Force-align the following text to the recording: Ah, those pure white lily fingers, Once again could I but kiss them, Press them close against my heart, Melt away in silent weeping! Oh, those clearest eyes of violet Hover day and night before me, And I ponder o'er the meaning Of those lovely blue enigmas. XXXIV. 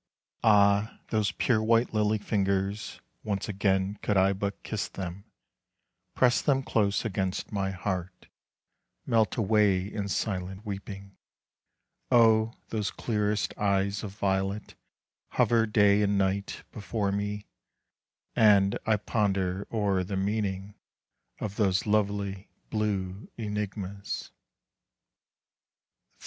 Ah, 0.43 0.99
those 1.11 1.31
pure 1.31 1.61
white 1.61 1.93
lily 1.93 2.17
fingers, 2.17 3.01
Once 3.23 3.47
again 3.47 3.99
could 4.01 4.17
I 4.17 4.33
but 4.33 4.63
kiss 4.63 4.87
them, 4.87 5.25
Press 6.15 6.41
them 6.41 6.63
close 6.63 7.05
against 7.05 7.51
my 7.51 7.69
heart, 7.69 8.25
Melt 9.05 9.37
away 9.37 9.81
in 9.85 10.07
silent 10.07 10.65
weeping! 10.65 11.17
Oh, 12.09 12.55
those 12.69 12.89
clearest 12.89 13.55
eyes 13.59 14.01
of 14.03 14.13
violet 14.17 14.73
Hover 15.33 15.67
day 15.67 16.01
and 16.01 16.17
night 16.17 16.63
before 16.71 17.11
me, 17.11 17.45
And 18.35 18.79
I 18.87 18.95
ponder 18.97 19.67
o'er 19.71 20.03
the 20.03 20.17
meaning 20.17 20.73
Of 21.39 21.57
those 21.57 21.85
lovely 21.85 22.49
blue 22.71 23.29
enigmas. 23.37 24.31
XXXIV. 24.31 24.31